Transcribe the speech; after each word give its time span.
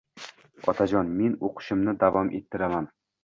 Otajon, 0.73 1.11
men 1.19 1.35
o`qishimni 1.49 1.95
davom 2.05 2.35
ettiraman 2.39 2.89